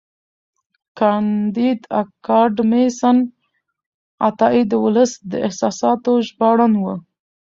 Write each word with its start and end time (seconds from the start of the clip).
کانديد 0.99 1.79
اکاډميسن 2.01 3.17
عطایي 4.27 4.63
د 4.67 4.73
ولس 4.83 5.11
د 5.31 5.33
احساساتو 5.47 6.11
ژباړن 6.27 6.73
و. 6.83 6.85